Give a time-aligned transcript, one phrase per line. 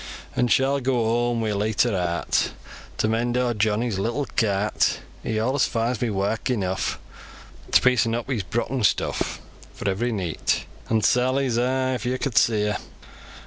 [0.35, 2.53] Aw shall goa hooam wi' leeter heart,
[2.97, 6.97] To mend awr Johnny's little cart: (He allus finds me wark enough
[7.69, 9.39] To piecen up his brocken stuff,
[9.75, 11.93] For every neet.) An' Sally a'a!
[11.93, 12.79] if yo could see her!